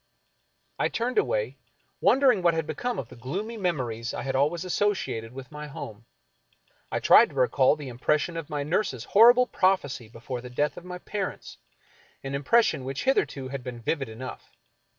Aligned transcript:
I 0.79 0.89
turned 0.89 1.19
away, 1.19 1.59
wondering 1.99 2.41
what 2.41 2.55
had 2.55 2.65
become 2.65 2.97
of 2.97 3.09
the 3.09 3.15
gloomy 3.15 3.55
memories 3.55 4.15
I 4.15 4.23
had 4.23 4.35
always 4.35 4.65
associated 4.65 5.31
with 5.31 5.51
my 5.51 5.67
home. 5.67 6.05
I 6.91 6.99
tried 6.99 7.29
to 7.29 7.35
recall 7.35 7.75
the 7.75 7.87
impression 7.89 8.35
of 8.35 8.49
my 8.49 8.63
nurse's 8.63 9.03
horrible 9.03 9.45
prophecy 9.45 10.09
be 10.09 10.19
fore 10.19 10.41
the 10.41 10.49
death 10.49 10.75
of 10.75 10.85
my 10.85 10.97
parents— 10.97 11.59
an 12.23 12.33
impression 12.33 12.83
which 12.83 13.03
hitherto 13.03 13.49
had 13.49 13.63
been 13.63 13.79
vivid 13.79 14.09
enough. 14.09 14.57